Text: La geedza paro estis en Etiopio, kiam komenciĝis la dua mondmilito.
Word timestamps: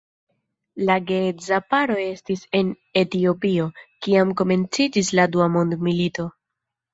La 0.89 0.93
geedza 1.09 1.59
paro 1.73 1.97
estis 2.03 2.41
en 2.59 2.71
Etiopio, 3.01 3.67
kiam 4.07 4.33
komenciĝis 4.41 5.13
la 5.21 5.29
dua 5.37 5.51
mondmilito. 5.59 6.27